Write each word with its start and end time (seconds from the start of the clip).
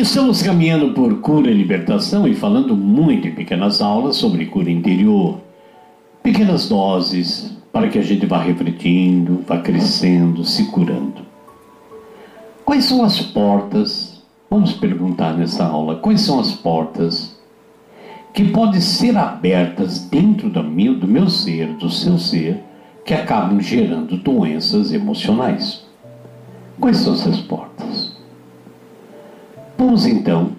Estamos 0.00 0.42
caminhando 0.42 0.94
por 0.94 1.20
cura 1.20 1.50
e 1.50 1.54
libertação 1.54 2.26
e 2.26 2.34
falando 2.34 2.74
muito 2.74 3.28
em 3.28 3.34
pequenas 3.34 3.82
aulas 3.82 4.16
sobre 4.16 4.46
cura 4.46 4.70
interior. 4.70 5.38
Pequenas 6.22 6.70
doses 6.70 7.54
para 7.70 7.86
que 7.86 7.98
a 7.98 8.02
gente 8.02 8.24
vá 8.24 8.40
refletindo, 8.40 9.44
vá 9.46 9.58
crescendo, 9.58 10.42
se 10.42 10.64
curando. 10.70 11.20
Quais 12.64 12.86
são 12.86 13.04
as 13.04 13.20
portas? 13.20 14.22
Vamos 14.48 14.72
perguntar 14.72 15.36
nessa 15.36 15.66
aula. 15.66 15.96
Quais 15.96 16.22
são 16.22 16.40
as 16.40 16.50
portas 16.50 17.38
que 18.32 18.44
podem 18.44 18.80
ser 18.80 19.18
abertas 19.18 19.98
dentro 20.08 20.48
do 20.48 20.64
meu, 20.64 20.94
do 20.94 21.06
meu 21.06 21.28
ser, 21.28 21.74
do 21.74 21.90
seu 21.90 22.18
ser, 22.18 22.58
que 23.04 23.12
acabam 23.12 23.60
gerando 23.60 24.16
doenças 24.16 24.94
emocionais? 24.94 25.84
Quais 26.80 26.96
são 26.96 27.12
essas 27.12 27.38
portas? 27.40 27.69
Vamos 29.90 30.06
então 30.06 30.52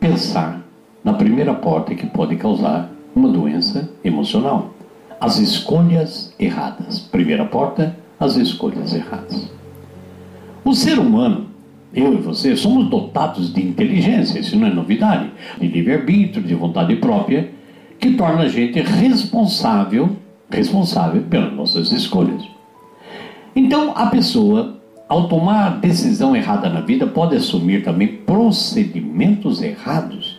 pensar 0.00 0.60
na 1.04 1.12
primeira 1.12 1.54
porta 1.54 1.94
que 1.94 2.04
pode 2.04 2.34
causar 2.34 2.90
uma 3.14 3.28
doença 3.28 3.88
emocional: 4.02 4.74
as 5.20 5.38
escolhas 5.38 6.34
erradas. 6.36 6.98
Primeira 6.98 7.44
porta, 7.44 7.96
as 8.18 8.34
escolhas 8.34 8.92
erradas. 8.92 9.48
O 10.64 10.74
ser 10.74 10.98
humano, 10.98 11.46
eu 11.94 12.12
e 12.12 12.16
você, 12.16 12.56
somos 12.56 12.90
dotados 12.90 13.54
de 13.54 13.64
inteligência, 13.64 14.40
isso 14.40 14.56
não 14.56 14.66
é 14.66 14.74
novidade, 14.74 15.30
de 15.60 15.68
livre-arbítrio, 15.68 16.42
de 16.42 16.54
vontade 16.56 16.96
própria, 16.96 17.52
que 18.00 18.14
torna 18.14 18.42
a 18.42 18.48
gente 18.48 18.80
responsável, 18.80 20.16
responsável 20.50 21.22
pelas 21.22 21.52
nossas 21.52 21.92
escolhas. 21.92 22.42
Então, 23.54 23.92
a 23.94 24.06
pessoa 24.06 24.81
ao 25.12 25.28
tomar 25.28 25.78
decisão 25.78 26.34
errada 26.34 26.70
na 26.70 26.80
vida, 26.80 27.06
pode 27.06 27.36
assumir 27.36 27.84
também 27.84 28.08
procedimentos 28.08 29.60
errados. 29.60 30.38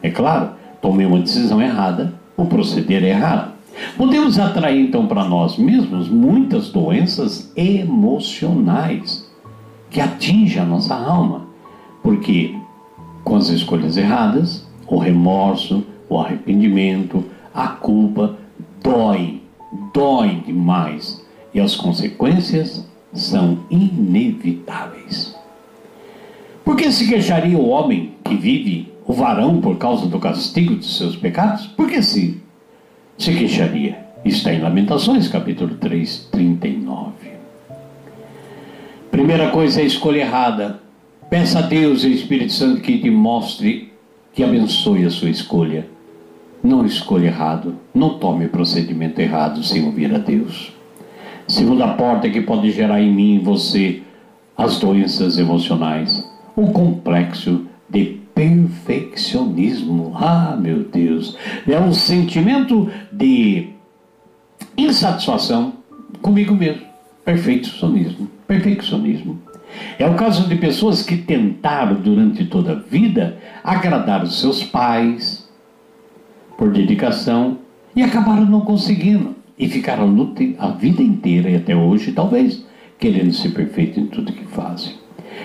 É 0.00 0.08
claro, 0.10 0.50
tomei 0.80 1.04
uma 1.04 1.18
decisão 1.18 1.60
errada, 1.60 2.14
o 2.36 2.46
proceder 2.46 3.02
é 3.02 3.08
errado. 3.08 3.52
Podemos 3.96 4.38
atrair 4.38 4.80
então 4.80 5.08
para 5.08 5.24
nós 5.24 5.58
mesmos 5.58 6.08
muitas 6.08 6.68
doenças 6.68 7.52
emocionais 7.56 9.28
que 9.90 10.00
atingem 10.00 10.62
a 10.62 10.64
nossa 10.64 10.94
alma, 10.94 11.48
porque 12.00 12.54
com 13.24 13.34
as 13.34 13.48
escolhas 13.48 13.96
erradas, 13.96 14.68
o 14.86 14.98
remorso, 14.98 15.84
o 16.08 16.16
arrependimento, 16.16 17.24
a 17.52 17.66
culpa 17.66 18.36
dói, 18.80 19.42
dói 19.92 20.44
demais 20.46 21.26
e 21.52 21.58
as 21.58 21.74
consequências 21.74 22.93
são 23.14 23.60
inevitáveis. 23.70 25.34
Por 26.64 26.76
que 26.76 26.90
se 26.90 27.08
queixaria 27.08 27.56
o 27.56 27.68
homem 27.68 28.14
que 28.24 28.34
vive, 28.34 28.92
o 29.06 29.12
varão, 29.12 29.60
por 29.60 29.78
causa 29.78 30.06
do 30.06 30.18
castigo 30.18 30.74
de 30.76 30.86
seus 30.86 31.14
pecados? 31.14 31.66
Por 31.66 31.88
que 31.88 32.02
se, 32.02 32.40
se 33.16 33.32
queixaria? 33.34 34.04
Está 34.24 34.52
em 34.52 34.60
Lamentações, 34.60 35.28
capítulo 35.28 35.74
3, 35.76 36.28
39. 36.32 37.12
Primeira 39.10 39.50
coisa 39.50 39.80
é 39.80 39.84
a 39.84 39.86
escolha 39.86 40.20
errada. 40.20 40.80
Peça 41.30 41.60
a 41.60 41.62
Deus 41.62 42.04
e 42.04 42.12
Espírito 42.12 42.52
Santo 42.52 42.80
que 42.80 42.98
te 42.98 43.10
mostre, 43.10 43.92
que 44.32 44.42
abençoe 44.42 45.04
a 45.04 45.10
sua 45.10 45.30
escolha. 45.30 45.86
Não 46.62 46.84
escolha 46.84 47.26
errado, 47.26 47.76
não 47.94 48.18
tome 48.18 48.48
procedimento 48.48 49.20
errado 49.20 49.62
sem 49.62 49.84
ouvir 49.84 50.14
a 50.14 50.18
Deus. 50.18 50.73
Segunda 51.46 51.88
porta 51.88 52.30
que 52.30 52.40
pode 52.40 52.70
gerar 52.70 53.00
em 53.02 53.12
mim 53.12 53.34
e 53.36 53.38
você 53.38 54.02
as 54.56 54.78
doenças 54.78 55.38
emocionais, 55.38 56.26
o 56.56 56.68
complexo 56.68 57.66
de 57.88 58.20
perfeccionismo. 58.34 60.12
Ah, 60.14 60.56
meu 60.58 60.84
Deus, 60.84 61.36
é 61.68 61.78
um 61.78 61.92
sentimento 61.92 62.90
de 63.12 63.70
insatisfação 64.76 65.74
comigo 66.22 66.54
mesmo. 66.54 66.82
Perfeccionismo, 67.24 68.28
perfeccionismo. 68.46 69.38
É 69.98 70.06
o 70.06 70.14
caso 70.14 70.48
de 70.48 70.56
pessoas 70.56 71.02
que 71.02 71.16
tentaram 71.16 71.96
durante 71.96 72.44
toda 72.46 72.72
a 72.72 72.76
vida 72.76 73.38
agradar 73.62 74.22
os 74.22 74.40
seus 74.40 74.62
pais 74.62 75.48
por 76.56 76.70
dedicação 76.70 77.58
e 77.94 78.02
acabaram 78.02 78.44
não 78.44 78.60
conseguindo 78.60 79.33
e 79.58 79.68
ficaram 79.68 80.06
luta 80.06 80.42
a 80.58 80.68
vida 80.68 81.02
inteira 81.02 81.50
e 81.50 81.56
até 81.56 81.74
hoje, 81.74 82.12
talvez, 82.12 82.64
querendo 82.98 83.32
ser 83.32 83.50
perfeito 83.50 84.00
em 84.00 84.06
tudo 84.06 84.32
que 84.32 84.44
fazem. 84.46 84.94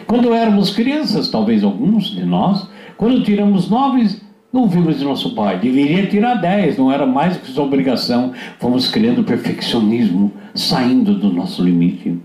Quando 0.08 0.34
éramos 0.34 0.72
crianças, 0.72 1.30
talvez 1.30 1.64
alguns 1.64 2.12
de 2.12 2.26
nós, 2.26 2.68
quando 2.98 3.24
tiramos 3.24 3.70
nove, 3.70 4.08
não 4.52 4.68
vimos 4.68 4.98
de 4.98 5.04
nosso 5.04 5.36
pai. 5.36 5.60
Deveria 5.60 6.08
tirar 6.08 6.36
dez, 6.36 6.78
não 6.78 6.92
era 6.92 7.06
mais 7.06 7.38
que 7.38 7.52
sua 7.52 7.66
obrigação. 7.66 8.34
Fomos 8.58 8.90
criando 8.90 9.24
perfeccionismo, 9.24 10.32
saindo 10.56 11.14
do 11.14 11.32
nosso 11.32 11.64
limite. 11.64 12.18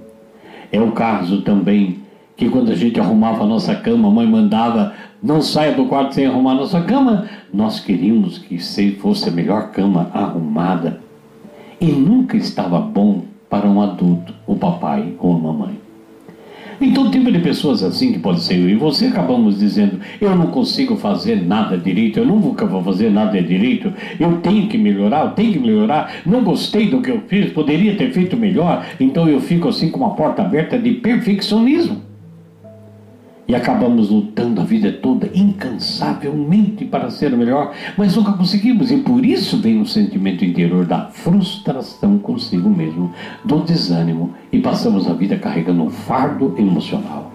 É 0.73 0.81
o 0.81 0.93
caso 0.93 1.43
também 1.43 1.99
que 2.37 2.49
quando 2.49 2.73
a 2.73 2.75
gente 2.75 2.99
arrumava 2.99 3.45
a 3.45 3.47
nossa 3.47 3.75
cama, 3.75 4.09
a 4.09 4.11
mãe 4.11 4.27
mandava 4.27 4.95
não 5.23 5.41
saia 5.41 5.73
do 5.73 5.87
quarto 5.87 6.15
sem 6.15 6.27
arrumar 6.27 6.53
a 6.53 6.57
nossa 6.57 6.81
cama. 6.81 7.29
Nós 7.53 7.81
queríamos 7.81 8.39
que 8.39 8.59
fosse 8.99 9.29
a 9.29 9.33
melhor 9.33 9.71
cama 9.71 10.11
arrumada 10.13 11.04
e 11.85 11.93
nunca 11.93 12.35
estava 12.35 12.81
bom 12.81 13.25
para 13.51 13.69
um 13.69 13.83
adulto, 13.83 14.33
o 14.47 14.57
papai 14.57 15.13
ou 15.19 15.37
a 15.37 15.39
mamãe. 15.39 15.79
Então, 16.81 17.11
tipo 17.11 17.31
de 17.31 17.39
pessoas 17.39 17.83
assim 17.83 18.11
que 18.11 18.19
pode 18.19 18.41
ser 18.41 18.55
eu 18.55 18.71
e 18.71 18.75
você, 18.75 19.07
acabamos 19.07 19.59
dizendo: 19.59 20.01
eu 20.19 20.35
não 20.35 20.47
consigo 20.47 20.97
fazer 20.97 21.45
nada 21.45 21.77
direito, 21.77 22.19
eu 22.19 22.25
nunca 22.25 22.65
vou 22.65 22.83
fazer 22.83 23.11
nada 23.11 23.41
direito, 23.41 23.93
eu 24.19 24.39
tenho 24.39 24.67
que 24.67 24.79
melhorar, 24.79 25.27
eu 25.27 25.31
tenho 25.33 25.53
que 25.53 25.59
melhorar, 25.59 26.23
não 26.25 26.43
gostei 26.43 26.89
do 26.89 27.03
que 27.03 27.11
eu 27.11 27.21
fiz, 27.29 27.53
poderia 27.53 27.95
ter 27.97 28.13
feito 28.13 28.35
melhor, 28.35 28.85
então 28.99 29.29
eu 29.29 29.41
fico 29.41 29.69
assim 29.69 29.91
com 29.91 29.99
uma 29.99 30.15
porta 30.15 30.41
aberta 30.41 30.79
de 30.79 30.93
perfeccionismo. 30.93 32.14
E 33.47 33.55
acabamos 33.55 34.09
lutando 34.09 34.61
a 34.61 34.65
vida 34.65 34.91
toda 34.91 35.31
incansavelmente 35.35 36.85
para 36.87 37.11
ser 37.11 37.37
melhor, 37.37 37.75
mas 37.97 38.17
nunca 38.17 38.33
conseguimos. 38.33 38.91
E 38.91 38.97
por 38.99 39.25
isso 39.25 39.59
vem 39.59 39.81
o 39.81 39.87
sentimento 39.87 40.45
interior 40.45 40.87
da 40.87 41.07
frustração 41.09 42.19
consigo 42.19 42.71
mesmo, 42.71 43.13
do 43.45 43.61
desânimo, 43.61 44.33
e 44.51 44.61
passamos 44.61 45.07
a 45.07 45.13
vida 45.13 45.37
carregando 45.37 45.83
um 45.83 45.91
fardo 45.91 46.55
emocional. 46.57 47.33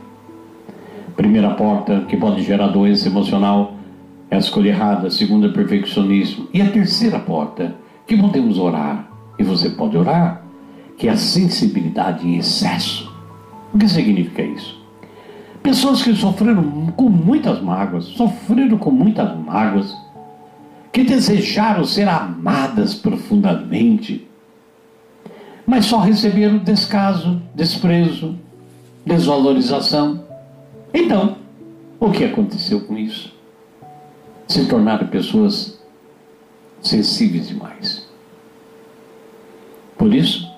Primeira 1.15 1.51
porta 1.51 2.05
que 2.07 2.17
pode 2.17 2.41
gerar 2.41 2.67
doença 2.67 3.07
emocional 3.07 3.75
é 4.31 4.35
a 4.35 4.39
escolha 4.39 4.69
errada, 4.69 5.07
a 5.07 5.11
segunda 5.11 5.47
é 5.47 5.51
perfeccionismo. 5.51 6.47
E 6.51 6.61
a 6.61 6.71
terceira 6.71 7.19
porta 7.19 7.75
que 8.07 8.17
podemos 8.17 8.57
orar, 8.57 9.11
e 9.37 9.43
você 9.43 9.69
pode 9.69 9.95
orar, 9.95 10.43
que 10.97 11.07
é 11.07 11.11
a 11.11 11.17
sensibilidade 11.17 12.27
em 12.27 12.37
excesso. 12.37 13.13
O 13.71 13.77
que 13.77 13.87
significa 13.87 14.41
isso? 14.41 14.78
Pessoas 15.61 16.01
que 16.01 16.15
sofreram 16.15 16.87
com 16.95 17.09
muitas 17.09 17.61
mágoas, 17.61 18.05
sofreram 18.05 18.77
com 18.77 18.91
muitas 18.91 19.37
mágoas, 19.37 19.95
que 20.91 21.03
desejaram 21.03 21.85
ser 21.85 22.07
amadas 22.07 22.95
profundamente, 22.95 24.27
mas 25.65 25.85
só 25.85 25.99
receberam 25.99 26.57
descaso, 26.57 27.41
desprezo, 27.53 28.35
desvalorização. 29.05 30.23
Então, 30.93 31.37
o 31.99 32.09
que 32.09 32.23
aconteceu 32.23 32.81
com 32.81 32.97
isso? 32.97 33.33
Se 34.47 34.65
tornaram 34.65 35.07
pessoas 35.07 35.79
sensíveis 36.81 37.49
demais. 37.49 38.07
Por 39.97 40.13
isso, 40.13 40.49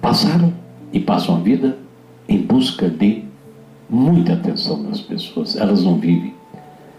passaram 0.00 0.52
e 0.92 1.00
passam 1.00 1.36
a 1.36 1.40
vida 1.40 1.78
em 2.28 2.38
busca 2.38 2.88
de 2.88 3.24
muita 3.90 4.34
atenção 4.34 4.82
das 4.84 5.00
pessoas. 5.00 5.56
Elas 5.56 5.82
não 5.82 5.98
vivem, 5.98 6.34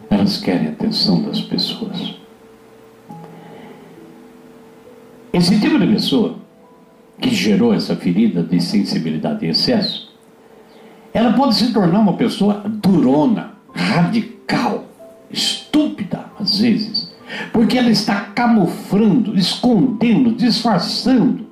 elas 0.09 0.37
querem 0.37 0.67
atenção 0.67 1.21
das 1.23 1.39
pessoas. 1.39 2.15
Esse 5.31 5.57
tipo 5.59 5.79
de 5.79 5.87
pessoa 5.87 6.35
que 7.19 7.29
gerou 7.33 7.73
essa 7.73 7.95
ferida 7.95 8.43
de 8.43 8.59
sensibilidade 8.59 9.45
e 9.45 9.49
excesso, 9.49 10.11
ela 11.13 11.31
pode 11.33 11.55
se 11.55 11.71
tornar 11.71 11.99
uma 11.99 12.13
pessoa 12.13 12.61
durona, 12.65 13.51
radical, 13.73 14.85
estúpida 15.29 16.25
às 16.37 16.59
vezes, 16.59 17.13
porque 17.53 17.77
ela 17.77 17.89
está 17.89 18.19
camuflando, 18.21 19.37
escondendo, 19.37 20.33
disfarçando, 20.33 21.45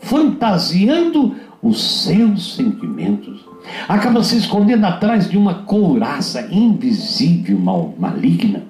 fantasiando 0.00 1.36
os 1.62 2.04
seus 2.04 2.54
sentimentos 2.54 3.44
acaba 3.90 4.22
se 4.22 4.36
escondendo 4.36 4.84
atrás 4.84 5.28
de 5.28 5.36
uma 5.36 5.64
couraça 5.64 6.48
invisível, 6.52 7.58
mal, 7.58 7.92
maligna, 7.98 8.62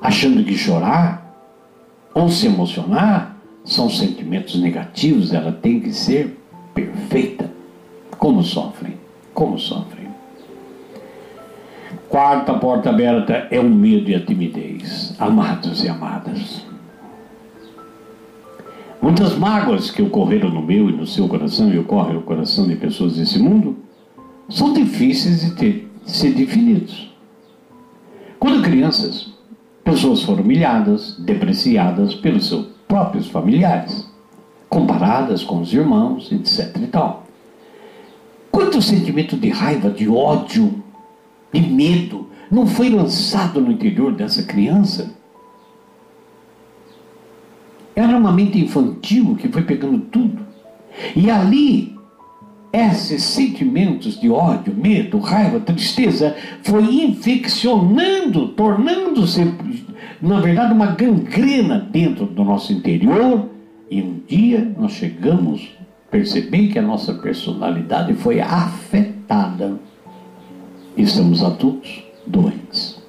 achando 0.00 0.42
que 0.42 0.56
chorar 0.56 1.36
ou 2.14 2.30
se 2.30 2.46
emocionar 2.46 3.36
são 3.62 3.90
sentimentos 3.90 4.58
negativos, 4.58 5.34
ela 5.34 5.52
tem 5.52 5.80
que 5.80 5.92
ser 5.92 6.34
perfeita. 6.72 7.50
Como 8.16 8.42
sofrem, 8.42 8.94
como 9.34 9.58
sofrem. 9.58 10.06
Quarta 12.08 12.54
porta 12.54 12.88
aberta 12.88 13.46
é 13.50 13.60
o 13.60 13.68
medo 13.68 14.08
e 14.08 14.14
a 14.14 14.24
timidez. 14.24 15.14
Amados 15.18 15.84
e 15.84 15.90
amadas. 15.90 16.64
Muitas 19.02 19.36
mágoas 19.36 19.90
que 19.90 20.00
ocorreram 20.00 20.48
no 20.48 20.62
meu 20.62 20.88
e 20.88 20.92
no 20.92 21.06
seu 21.06 21.28
coração 21.28 21.70
e 21.70 21.78
ocorrem 21.78 22.14
no 22.14 22.22
coração 22.22 22.66
de 22.66 22.76
pessoas 22.76 23.16
desse 23.16 23.38
mundo 23.38 23.84
são 24.48 24.72
difíceis 24.72 25.40
de, 25.40 25.50
ter, 25.52 25.90
de 26.04 26.10
ser 26.10 26.32
definidos. 26.32 27.14
Quando 28.38 28.62
crianças, 28.62 29.32
pessoas 29.82 30.22
foram 30.22 30.42
humilhadas, 30.42 31.16
depreciadas 31.18 32.14
pelos 32.14 32.48
seus 32.48 32.66
próprios 32.86 33.28
familiares, 33.28 34.08
comparadas 34.68 35.42
com 35.42 35.60
os 35.60 35.72
irmãos, 35.72 36.30
etc. 36.30 36.76
e 36.82 36.86
tal. 36.86 37.24
Quanto 38.50 38.80
sentimento 38.80 39.36
de 39.36 39.48
raiva, 39.48 39.90
de 39.90 40.08
ódio, 40.08 40.82
de 41.52 41.60
medo 41.60 42.28
não 42.50 42.66
foi 42.66 42.88
lançado 42.90 43.60
no 43.60 43.72
interior 43.72 44.12
dessa 44.14 44.42
criança? 44.42 45.14
Era 47.94 48.16
uma 48.16 48.30
mente 48.30 48.58
infantil 48.58 49.36
que 49.36 49.48
foi 49.48 49.62
pegando 49.62 49.98
tudo. 49.98 50.44
E 51.14 51.30
ali, 51.30 51.95
esses 52.72 53.22
sentimentos 53.22 54.20
de 54.20 54.28
ódio, 54.28 54.74
medo, 54.74 55.18
raiva, 55.18 55.60
tristeza, 55.60 56.36
foi 56.62 56.82
infeccionando, 57.04 58.48
tornando-se, 58.48 59.54
na 60.20 60.40
verdade, 60.40 60.72
uma 60.72 60.86
gangrena 60.88 61.78
dentro 61.78 62.26
do 62.26 62.44
nosso 62.44 62.72
interior. 62.72 63.48
E 63.90 64.02
um 64.02 64.20
dia 64.26 64.72
nós 64.78 64.92
chegamos 64.92 65.68
a 65.80 66.10
perceber 66.10 66.68
que 66.68 66.78
a 66.78 66.82
nossa 66.82 67.14
personalidade 67.14 68.14
foi 68.14 68.40
afetada. 68.40 69.78
Estamos 70.96 71.42
adultos 71.42 72.02
doentes. 72.26 73.00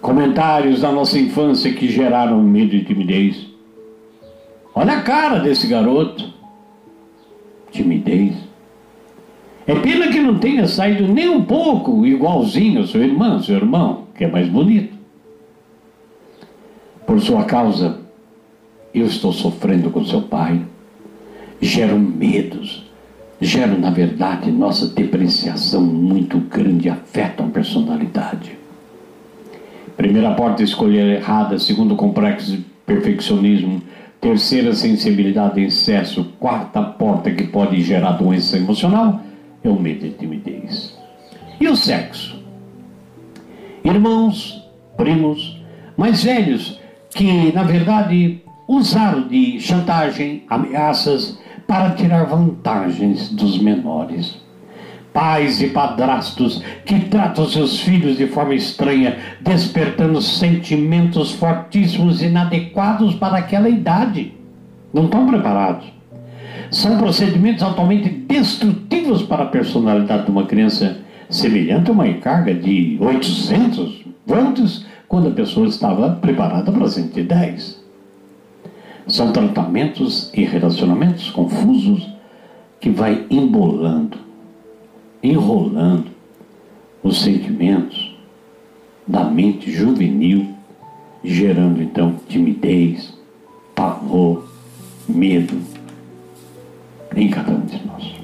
Comentários 0.00 0.82
da 0.82 0.92
nossa 0.92 1.18
infância 1.18 1.72
que 1.72 1.88
geraram 1.88 2.42
medo 2.42 2.74
e 2.74 2.84
timidez 2.84 3.54
Olha 4.74 4.94
a 4.94 5.02
cara 5.02 5.38
desse 5.38 5.68
garoto. 5.68 6.33
Timidez. 7.74 8.36
É 9.66 9.74
pena 9.74 10.08
que 10.08 10.20
não 10.20 10.38
tenha 10.38 10.66
saído 10.68 11.08
nem 11.08 11.28
um 11.28 11.42
pouco 11.42 12.06
igualzinho 12.06 12.80
ao 12.80 12.86
seu 12.86 13.02
irmão, 13.02 13.42
seu 13.42 13.56
irmão, 13.56 14.04
que 14.14 14.24
é 14.24 14.28
mais 14.28 14.48
bonito. 14.48 14.94
Por 17.04 17.20
sua 17.20 17.44
causa, 17.44 17.98
eu 18.94 19.06
estou 19.06 19.32
sofrendo 19.32 19.90
com 19.90 20.04
seu 20.04 20.22
pai. 20.22 20.62
Geram 21.60 21.98
medos, 21.98 22.84
geram, 23.40 23.78
na 23.78 23.90
verdade, 23.90 24.50
nossa 24.50 24.86
depreciação 24.86 25.82
muito 25.82 26.38
grande, 26.38 26.88
afetam 26.88 27.46
a 27.46 27.50
personalidade. 27.50 28.56
Primeira 29.96 30.32
porta 30.34 30.62
escolher 30.62 31.16
errada, 31.16 31.58
segundo 31.58 31.96
complexo 31.96 32.52
de 32.52 32.64
perfeccionismo, 32.84 33.80
Terceira, 34.24 34.72
sensibilidade 34.72 35.60
em 35.60 35.64
excesso. 35.64 36.24
Quarta 36.40 36.80
porta 36.80 37.30
que 37.30 37.46
pode 37.46 37.82
gerar 37.82 38.12
doença 38.12 38.56
emocional 38.56 39.20
é 39.62 39.68
o 39.68 39.78
medo 39.78 40.06
e 40.06 40.12
timidez. 40.12 40.98
E 41.60 41.68
o 41.68 41.76
sexo? 41.76 42.42
Irmãos, 43.84 44.66
primos, 44.96 45.62
mais 45.94 46.24
velhos, 46.24 46.80
que 47.10 47.52
na 47.52 47.64
verdade 47.64 48.40
usaram 48.66 49.28
de 49.28 49.60
chantagem, 49.60 50.44
ameaças 50.48 51.38
para 51.66 51.90
tirar 51.90 52.24
vantagens 52.24 53.28
dos 53.28 53.58
menores 53.58 54.42
pais 55.14 55.62
e 55.62 55.68
padrastos 55.68 56.60
que 56.84 56.98
tratam 56.98 57.48
seus 57.48 57.78
filhos 57.78 58.18
de 58.18 58.26
forma 58.26 58.52
estranha, 58.52 59.16
despertando 59.40 60.20
sentimentos 60.20 61.30
fortíssimos 61.30 62.20
inadequados 62.20 63.14
para 63.14 63.38
aquela 63.38 63.68
idade. 63.68 64.34
Não 64.92 65.04
estão 65.04 65.26
preparados. 65.28 65.86
São 66.70 66.98
procedimentos 66.98 67.62
altamente 67.62 68.08
destrutivos 68.08 69.22
para 69.22 69.44
a 69.44 69.46
personalidade 69.46 70.24
de 70.24 70.32
uma 70.32 70.46
criança, 70.46 70.98
semelhante 71.30 71.90
a 71.90 71.92
uma 71.92 72.12
carga 72.14 72.52
de 72.52 72.98
800 73.00 74.04
volts, 74.26 74.84
quando 75.06 75.28
a 75.28 75.32
pessoa 75.32 75.68
estava 75.68 76.10
preparada 76.10 76.72
para 76.72 76.88
110. 76.88 77.84
São 79.06 79.30
tratamentos 79.30 80.32
e 80.34 80.44
relacionamentos 80.44 81.30
confusos 81.30 82.08
que 82.80 82.90
vai 82.90 83.24
embolando 83.30 84.23
enrolando 85.24 86.08
os 87.02 87.22
sentimentos 87.22 88.14
da 89.06 89.24
mente 89.24 89.72
juvenil, 89.72 90.54
gerando 91.24 91.82
então 91.82 92.16
timidez, 92.28 93.18
pavor, 93.74 94.46
medo 95.08 95.58
em 97.16 97.28
cada 97.28 97.52
um 97.52 97.60
de 97.60 97.80
nós. 97.86 98.14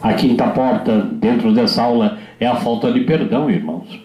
A 0.00 0.14
quinta 0.14 0.48
porta 0.48 1.02
dentro 1.02 1.52
dessa 1.52 1.82
aula 1.82 2.18
é 2.40 2.46
a 2.46 2.56
falta 2.56 2.90
de 2.90 3.00
perdão, 3.00 3.50
irmãos. 3.50 4.00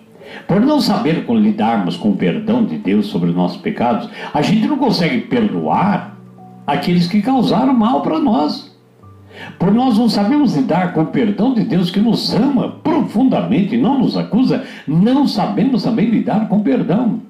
Por 0.48 0.60
não 0.62 0.82
saber 0.82 1.26
como 1.26 1.40
lidarmos 1.40 1.96
com 1.96 2.10
o 2.10 2.18
perdão 2.18 2.66
de 2.66 2.78
Deus 2.78 3.08
sobre 3.08 3.30
os 3.30 3.36
nossos 3.36 3.62
pecados, 3.62 4.10
a 4.34 4.42
gente 4.42 4.68
não 4.68 4.78
consegue 4.78 5.22
perdoar 5.22 6.18
aqueles 6.66 7.08
que 7.08 7.22
causaram 7.22 7.74
mal 7.74 8.02
para 8.02 8.20
nós. 8.20 8.77
Por 9.58 9.74
nós 9.74 9.98
não 9.98 10.10
sabemos 10.10 10.56
lidar 10.56 10.94
com 10.94 11.02
o 11.02 11.08
perdão 11.08 11.54
de 11.54 11.64
Deus 11.64 11.90
que 11.92 12.00
nos 12.00 12.34
ama 12.34 12.70
profundamente 12.84 13.76
e 13.76 13.78
não 13.78 14.00
nos 14.00 14.18
acusa, 14.18 14.64
não 14.88 15.28
sabemos 15.28 15.84
também 15.84 16.10
lidar 16.10 16.48
com 16.48 16.58
o 16.58 16.64
perdão. 16.64 17.22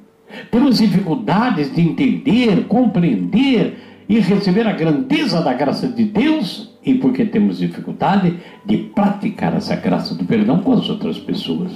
Temos 0.52 0.78
dificuldades 0.78 1.74
de 1.74 1.82
entender, 1.82 2.66
compreender 2.68 3.78
e 4.10 4.20
receber 4.20 4.68
a 4.68 4.74
grandeza 4.74 5.42
da 5.42 5.54
graça 5.54 5.88
de 5.88 6.06
Deus 6.06 6.72
e 6.84 6.96
porque 6.96 7.26
temos 7.26 7.58
dificuldade 7.58 8.38
de 8.66 8.78
praticar 8.78 9.56
essa 9.56 9.76
graça 9.76 10.16
do 10.16 10.24
perdão 10.24 10.60
com 10.60 10.74
as 10.74 10.90
outras 10.90 11.18
pessoas. 11.18 11.72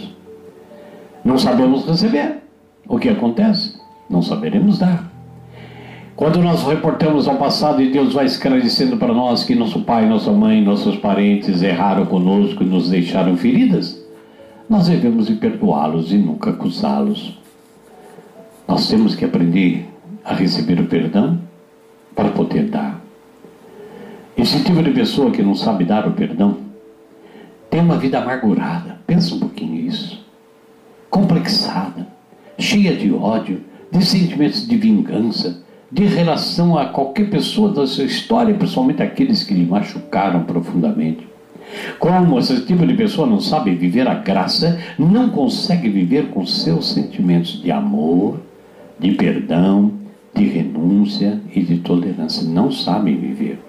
Não 1.24 1.38
sabemos 1.38 1.86
receber. 1.86 2.38
O 2.88 2.98
que 2.98 3.10
acontece? 3.10 3.80
Não 4.10 4.22
saberemos 4.22 4.80
dar. 4.80 5.11
Quando 6.22 6.40
nós 6.40 6.62
reportamos 6.62 7.28
ao 7.28 7.36
passado 7.38 7.82
e 7.82 7.90
Deus 7.90 8.14
vai 8.14 8.28
esclarecendo 8.28 8.96
para 8.96 9.12
nós 9.12 9.44
que 9.44 9.56
nosso 9.56 9.82
pai, 9.82 10.06
nossa 10.06 10.32
mãe, 10.32 10.62
nossos 10.62 10.96
parentes 10.98 11.64
erraram 11.64 12.06
conosco 12.06 12.62
e 12.62 12.66
nos 12.68 12.92
deixaram 12.92 13.36
feridas, 13.36 14.00
nós 14.70 14.88
devemos 14.88 15.28
perdoá-los 15.32 16.12
e 16.12 16.20
nunca 16.20 16.52
acusá-los. 16.52 17.40
Nós 18.68 18.88
temos 18.88 19.16
que 19.16 19.26
aprender 19.26 19.90
a 20.24 20.36
receber 20.36 20.80
o 20.80 20.86
perdão 20.86 21.40
para 22.16 22.30
poder 22.30 22.66
dar. 22.66 23.02
Esse 24.38 24.64
tipo 24.64 24.84
de 24.84 24.92
pessoa 24.92 25.32
que 25.32 25.42
não 25.42 25.56
sabe 25.56 25.86
dar 25.86 26.08
o 26.08 26.12
perdão 26.12 26.58
tem 27.68 27.82
uma 27.82 27.98
vida 27.98 28.20
amargurada. 28.20 29.00
Pensa 29.08 29.34
um 29.34 29.40
pouquinho 29.40 29.88
isso. 29.88 30.24
Complexada, 31.10 32.08
cheia 32.60 32.96
de 32.96 33.12
ódio, 33.12 33.64
de 33.92 34.06
sentimentos 34.06 34.68
de 34.68 34.78
vingança 34.78 35.71
de 35.92 36.06
relação 36.06 36.78
a 36.78 36.86
qualquer 36.86 37.30
pessoa 37.30 37.72
da 37.72 37.86
sua 37.86 38.06
história, 38.06 38.54
principalmente 38.54 39.04
aqueles 39.04 39.44
que 39.44 39.54
lhe 39.54 39.66
machucaram 39.66 40.44
profundamente. 40.44 41.28
Como 42.00 42.40
esse 42.40 42.62
tipo 42.66 42.86
de 42.86 42.94
pessoa 42.94 43.28
não 43.28 43.40
sabe 43.40 43.76
viver 43.76 44.08
a 44.08 44.14
graça, 44.14 44.80
não 44.98 45.30
consegue 45.30 45.90
viver 45.90 46.28
com 46.28 46.46
seus 46.46 46.94
sentimentos 46.94 47.62
de 47.62 47.72
amor, 47.72 48.40
de 49.00 49.12
perdão, 49.12 49.94
de 50.34 50.46
renúncia 50.46 51.40
e 51.54 51.62
de 51.62 51.78
tolerância. 51.80 52.48
Não 52.48 52.72
sabem 52.72 53.18
viver. 53.18 53.60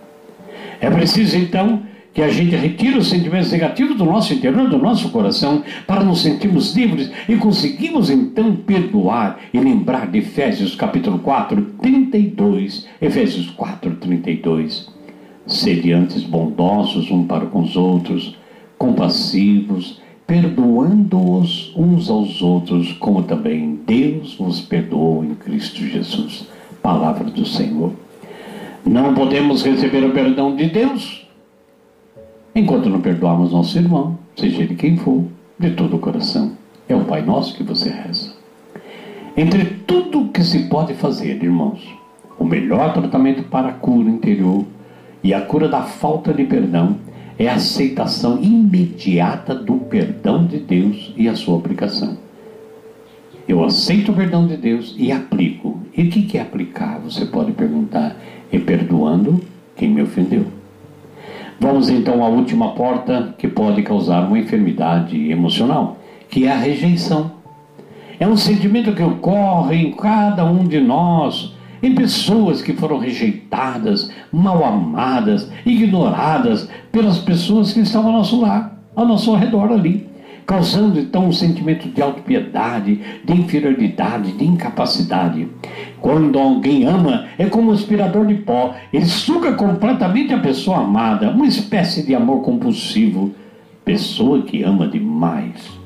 É 0.80 0.90
preciso 0.90 1.36
então 1.36 1.82
que 2.12 2.20
a 2.20 2.28
gente 2.28 2.54
retire 2.54 2.98
os 2.98 3.08
sentimentos 3.08 3.50
negativos 3.50 3.96
do 3.96 4.04
nosso 4.04 4.34
interior, 4.34 4.68
do 4.68 4.78
nosso 4.78 5.08
coração, 5.08 5.62
para 5.86 6.04
nos 6.04 6.20
sentirmos 6.20 6.74
livres 6.76 7.10
e 7.28 7.36
conseguimos 7.36 8.10
então 8.10 8.54
perdoar 8.54 9.38
e 9.52 9.58
lembrar 9.58 10.10
de 10.10 10.18
Efésios 10.18 10.74
capítulo 10.74 11.18
4, 11.20 11.62
32. 11.80 12.86
Efésios 13.00 13.48
4, 13.50 13.96
32. 13.96 14.90
Sede 15.46 15.92
antes 15.92 16.22
bondosos 16.22 17.10
um 17.10 17.24
para 17.24 17.46
com 17.46 17.60
os 17.60 17.76
outros, 17.76 18.36
compassivos, 18.76 20.00
perdoando-os 20.26 21.72
uns 21.74 22.10
aos 22.10 22.42
outros, 22.42 22.92
como 22.92 23.22
também 23.22 23.80
Deus 23.86 24.34
vos 24.34 24.60
perdoou 24.60 25.24
em 25.24 25.34
Cristo 25.34 25.86
Jesus. 25.86 26.46
Palavra 26.82 27.24
do 27.24 27.46
Senhor. 27.46 27.92
Não 28.84 29.14
podemos 29.14 29.62
receber 29.62 30.04
o 30.04 30.10
perdão 30.10 30.54
de 30.54 30.66
Deus 30.66 31.21
enquanto 32.54 32.88
não 32.88 33.00
perdoarmos 33.00 33.52
nosso 33.52 33.78
irmão, 33.78 34.18
seja 34.36 34.62
ele 34.62 34.74
quem 34.74 34.96
for, 34.96 35.24
de 35.58 35.70
todo 35.70 35.96
o 35.96 35.98
coração. 35.98 36.52
É 36.88 36.94
o 36.94 37.04
Pai 37.04 37.22
Nosso 37.22 37.54
que 37.54 37.62
você 37.62 37.88
reza. 37.88 38.34
Entre 39.36 39.64
tudo 39.86 40.28
que 40.28 40.42
se 40.42 40.68
pode 40.68 40.94
fazer, 40.94 41.42
irmãos, 41.42 41.80
o 42.38 42.44
melhor 42.44 42.92
tratamento 42.92 43.44
para 43.44 43.68
a 43.68 43.72
cura 43.72 44.10
interior 44.10 44.64
e 45.22 45.32
a 45.32 45.40
cura 45.40 45.68
da 45.68 45.82
falta 45.82 46.34
de 46.34 46.44
perdão 46.44 46.96
é 47.38 47.48
a 47.48 47.54
aceitação 47.54 48.42
imediata 48.42 49.54
do 49.54 49.76
perdão 49.76 50.44
de 50.44 50.58
Deus 50.58 51.14
e 51.16 51.28
a 51.28 51.34
sua 51.34 51.58
aplicação. 51.58 52.18
Eu 53.48 53.64
aceito 53.64 54.12
o 54.12 54.14
perdão 54.14 54.46
de 54.46 54.56
Deus 54.56 54.94
e 54.98 55.10
aplico. 55.10 55.80
E 55.96 56.02
o 56.02 56.10
que 56.10 56.38
é 56.38 56.42
aplicar? 56.42 57.00
Você 57.00 57.24
pode 57.26 57.52
perguntar. 57.52 58.16
É 58.52 58.58
perdoando 58.58 59.40
quem 59.74 59.88
me 59.88 60.02
ofendeu. 60.02 60.44
Vamos 61.62 61.88
então 61.88 62.24
à 62.24 62.28
última 62.28 62.72
porta 62.72 63.36
que 63.38 63.46
pode 63.46 63.84
causar 63.84 64.26
uma 64.26 64.36
enfermidade 64.36 65.30
emocional, 65.30 65.96
que 66.28 66.44
é 66.44 66.50
a 66.50 66.56
rejeição. 66.56 67.30
É 68.18 68.26
um 68.26 68.36
sentimento 68.36 68.92
que 68.92 69.02
ocorre 69.02 69.76
em 69.76 69.92
cada 69.92 70.44
um 70.44 70.66
de 70.66 70.80
nós, 70.80 71.54
em 71.80 71.94
pessoas 71.94 72.60
que 72.60 72.72
foram 72.72 72.98
rejeitadas, 72.98 74.10
mal 74.32 74.64
amadas, 74.64 75.52
ignoradas 75.64 76.68
pelas 76.90 77.18
pessoas 77.18 77.72
que 77.72 77.78
estão 77.78 78.04
ao 78.06 78.12
nosso 78.12 78.40
lar, 78.40 78.76
ao 78.96 79.06
nosso 79.06 79.32
redor 79.36 79.70
ali 79.70 80.10
causando 80.46 80.98
então 80.98 81.26
um 81.26 81.32
sentimento 81.32 81.88
de 81.88 82.02
autopiedade, 82.02 83.00
de 83.24 83.32
inferioridade, 83.32 84.32
de 84.32 84.44
incapacidade. 84.44 85.48
Quando 86.00 86.38
alguém 86.38 86.84
ama, 86.84 87.26
é 87.38 87.46
como 87.46 87.70
um 87.70 87.74
aspirador 87.74 88.26
de 88.26 88.34
pó, 88.34 88.74
ele 88.92 89.06
suga 89.06 89.52
completamente 89.52 90.32
a 90.32 90.38
pessoa 90.38 90.78
amada, 90.78 91.30
uma 91.30 91.46
espécie 91.46 92.02
de 92.02 92.14
amor 92.14 92.42
compulsivo. 92.42 93.32
Pessoa 93.84 94.42
que 94.42 94.62
ama 94.62 94.86
demais. 94.86 95.82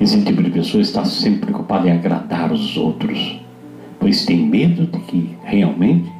Esse 0.00 0.22
tipo 0.22 0.42
de 0.42 0.50
pessoa 0.50 0.80
está 0.80 1.04
sempre 1.04 1.46
preocupada 1.46 1.88
em 1.88 1.92
agradar 1.92 2.50
os 2.50 2.76
outros, 2.76 3.38
pois 3.98 4.24
tem 4.24 4.38
medo 4.38 4.86
de 4.86 4.98
que 5.00 5.36
realmente 5.44 6.10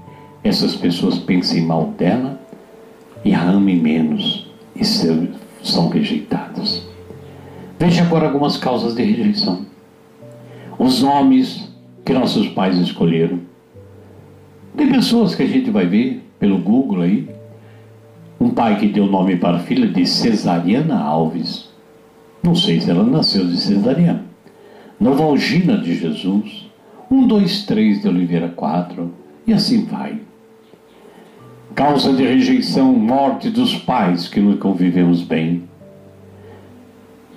essas 0.44 0.76
pessoas 0.76 1.18
pensem 1.18 1.66
mal 1.66 1.86
dela 1.98 2.40
e 3.24 3.34
a 3.34 3.42
amem 3.42 3.76
menos 3.76 4.46
e 4.76 4.84
são 4.84 5.88
rejeitadas. 5.88 6.89
Veja 7.80 8.02
agora 8.02 8.26
algumas 8.26 8.58
causas 8.58 8.94
de 8.94 9.02
rejeição. 9.02 9.64
Os 10.78 11.00
nomes 11.00 11.72
que 12.04 12.12
nossos 12.12 12.46
pais 12.48 12.76
escolheram. 12.76 13.40
Tem 14.76 14.92
pessoas 14.92 15.34
que 15.34 15.42
a 15.42 15.46
gente 15.46 15.70
vai 15.70 15.86
ver 15.86 16.22
pelo 16.38 16.58
Google 16.58 17.00
aí. 17.00 17.26
Um 18.38 18.50
pai 18.50 18.78
que 18.78 18.86
deu 18.86 19.06
nome 19.06 19.36
para 19.36 19.56
a 19.56 19.60
filha 19.60 19.88
de 19.88 20.04
Cesariana 20.04 21.00
Alves. 21.00 21.70
Não 22.42 22.54
sei 22.54 22.82
se 22.82 22.90
ela 22.90 23.02
nasceu 23.02 23.46
de 23.46 23.56
Cesariana. 23.56 24.26
Novalgina 25.00 25.78
de 25.78 25.94
Jesus. 25.94 26.68
Um, 27.10 27.26
dois, 27.26 27.64
três 27.64 28.02
de 28.02 28.08
Oliveira 28.08 28.50
quatro. 28.50 29.10
E 29.46 29.54
assim 29.54 29.86
vai. 29.86 30.20
Causa 31.74 32.12
de 32.12 32.24
rejeição, 32.24 32.92
morte 32.92 33.48
dos 33.48 33.74
pais 33.74 34.28
que 34.28 34.38
não 34.38 34.58
convivemos 34.58 35.22
bem 35.22 35.69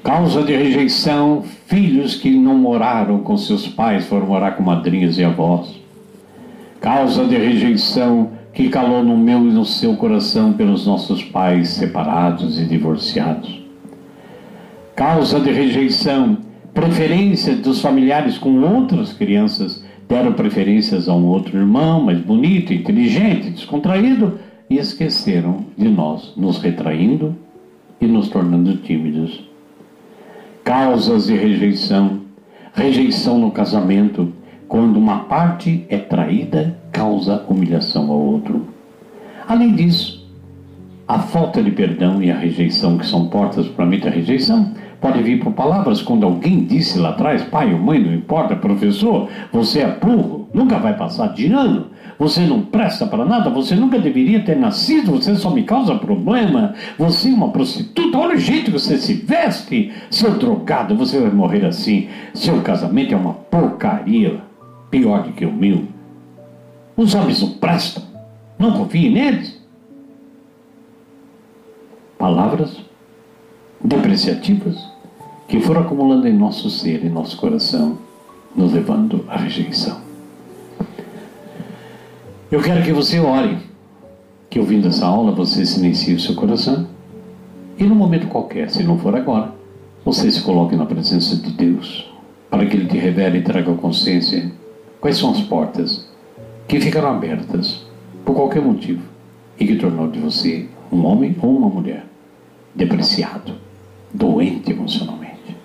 Causa 0.04 0.44
de 0.44 0.54
rejeição, 0.54 1.44
filhos 1.66 2.16
que 2.16 2.30
não 2.30 2.58
moraram 2.58 3.20
com 3.20 3.38
seus 3.38 3.70
pais 3.70 4.06
foram 4.06 4.28
morar 4.28 4.58
com 4.58 4.62
madrinhas 4.62 5.18
e 5.18 5.24
avós. 5.24 5.80
Causa 6.82 7.24
de 7.24 7.38
rejeição 7.38 8.32
que 8.52 8.68
calou 8.68 9.02
no 9.02 9.18
meu 9.18 9.48
e 9.48 9.52
no 9.54 9.64
seu 9.64 9.96
coração 9.96 10.52
pelos 10.52 10.86
nossos 10.86 11.24
pais 11.24 11.70
separados 11.70 12.60
e 12.60 12.66
divorciados. 12.66 13.64
Causa 14.94 15.40
de 15.40 15.54
rejeição, 15.54 16.38
preferência 16.74 17.56
dos 17.56 17.82
familiares 17.82 18.38
com 18.38 18.60
outras 18.60 19.14
crianças 19.14 19.86
deram 20.10 20.34
preferências 20.34 21.08
a 21.08 21.16
um 21.16 21.28
outro 21.28 21.58
irmão 21.58 22.04
mais 22.04 22.20
bonito, 22.20 22.74
inteligente, 22.74 23.52
descontraído 23.52 24.38
e 24.70 24.78
esqueceram 24.78 25.66
de 25.78 25.88
nós, 25.88 26.34
nos 26.36 26.62
retraindo 26.62 27.34
e 28.02 28.06
nos 28.06 28.28
tornando 28.28 28.76
tímidos 28.76 29.43
causas 30.74 31.28
de 31.28 31.36
rejeição, 31.36 32.22
rejeição 32.74 33.38
no 33.38 33.52
casamento, 33.52 34.34
quando 34.68 34.98
uma 34.98 35.26
parte 35.26 35.86
é 35.88 36.00
traída, 36.00 36.76
causa 36.92 37.46
humilhação 37.48 38.10
ao 38.10 38.20
outro. 38.20 38.66
Além 39.48 39.76
disso, 39.76 40.28
a 41.08 41.20
falta 41.20 41.62
de 41.62 41.70
perdão 41.70 42.24
e 42.24 42.32
a 42.32 42.36
rejeição, 42.36 42.98
que 42.98 43.06
são 43.06 43.28
portas 43.28 43.68
para 43.68 43.86
muita 43.86 44.10
rejeição, 44.10 44.72
pode 45.00 45.22
vir 45.22 45.44
por 45.44 45.54
palavras. 45.54 46.02
Quando 46.02 46.26
alguém 46.26 46.64
disse 46.66 46.98
lá 46.98 47.10
atrás, 47.10 47.44
pai 47.44 47.72
ou 47.72 47.80
mãe, 47.80 48.00
não 48.00 48.12
importa, 48.12 48.56
professor, 48.56 49.30
você 49.52 49.82
é 49.82 49.96
burro, 49.96 50.50
nunca 50.52 50.80
vai 50.80 50.98
passar 50.98 51.36
de 51.36 51.54
ano, 51.54 51.92
você 52.18 52.42
não 52.42 52.62
presta 52.62 53.06
para 53.06 53.26
nada, 53.26 53.50
você 53.50 53.76
nunca 53.76 54.00
deveria 54.00 54.44
ter 54.44 54.56
nascido, 54.56 55.12
você 55.12 55.36
só 55.36 55.50
me 55.50 55.64
causa 55.64 55.96
problema, 55.96 56.74
você 56.98 57.30
é 57.30 57.34
uma 57.34 57.50
prostituta, 57.50 58.18
olha 58.18 58.36
o 58.36 58.40
jeito 58.40 58.66
que 58.66 58.80
você 58.80 58.98
se 58.98 59.14
veste, 59.14 59.92
seu 60.10 60.32
drogado, 60.38 60.96
você 60.96 61.20
vai 61.20 61.32
morrer 61.32 61.66
assim, 61.66 62.08
seu 62.34 62.62
casamento 62.62 63.14
é 63.14 63.18
uma 63.18 63.34
porcaria, 63.34 64.42
pior 64.90 65.24
do 65.24 65.34
que 65.34 65.46
o 65.46 65.52
meu. 65.52 65.86
Os 66.96 67.16
homens 67.16 67.42
não 67.42 67.50
prestam, 67.54 68.04
não 68.60 68.74
confie 68.74 69.10
neles. 69.10 69.60
Palavras 72.18 72.80
depreciativas 73.84 74.78
que 75.48 75.60
foram 75.60 75.82
acumulando 75.82 76.28
em 76.28 76.34
nosso 76.34 76.70
ser, 76.70 77.04
em 77.04 77.10
nosso 77.10 77.36
coração, 77.38 77.98
nos 78.56 78.72
levando 78.72 79.26
à 79.28 79.38
rejeição. 79.38 80.03
Eu 82.54 82.62
quero 82.62 82.84
que 82.84 82.94
você 82.94 83.20
ore, 83.20 83.58
que 84.48 84.60
ouvindo 84.60 84.88
essa 84.88 85.08
aula 85.08 85.32
você 85.32 85.66
silencie 85.66 86.14
o 86.14 86.20
seu 86.20 86.36
coração 86.36 86.86
e 87.80 87.84
num 87.84 87.96
momento 87.96 88.28
qualquer, 88.28 88.70
se 88.70 88.84
não 88.84 89.00
for 89.00 89.16
agora, 89.16 89.52
você 90.06 90.30
se 90.30 90.40
coloque 90.40 90.76
na 90.76 90.86
presença 90.86 91.36
de 91.36 91.50
Deus 91.50 92.14
para 92.52 92.64
que 92.68 92.78
Ele 92.78 92.86
te 92.86 92.96
revele 92.96 93.40
e 93.40 93.42
traga 93.42 93.74
consciência 93.74 94.52
quais 95.02 95.18
são 95.18 95.32
as 95.32 95.42
portas 95.42 96.08
que 96.68 96.80
ficaram 96.80 97.10
abertas 97.10 97.88
por 98.24 98.36
qualquer 98.36 98.62
motivo 98.62 99.02
e 99.60 99.66
que 99.66 99.78
tornou 99.78 100.08
de 100.08 100.20
você 100.20 100.68
um 100.92 101.04
homem 101.08 101.36
ou 101.42 101.58
uma 101.58 101.70
mulher 101.70 102.06
depreciado, 102.76 103.56
doente 104.14 104.70
emocionalmente. 104.70 105.58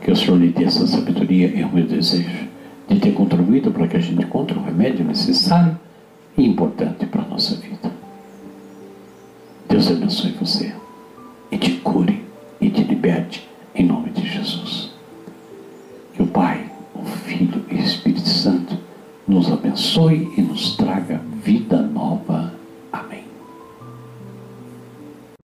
Que 0.00 0.10
o 0.10 0.16
Senhor 0.16 0.36
lhe 0.36 0.48
dê 0.48 0.64
essa 0.64 0.84
sabedoria 0.84 1.52
é 1.56 1.64
o 1.64 1.72
meu 1.72 1.86
desejo 1.86 2.48
de 2.88 2.98
ter 2.98 3.12
contribuído 3.12 3.70
para 3.70 3.86
que 3.86 3.96
a 3.96 4.00
gente 4.00 4.24
encontre 4.24 4.58
o 4.58 4.62
remédio 4.64 5.04
necessário 5.04 5.78
importante 6.42 7.06
para 7.06 7.22
a 7.22 7.28
nossa 7.28 7.54
vida. 7.56 7.92
Deus 9.68 9.90
abençoe 9.90 10.32
você 10.32 10.74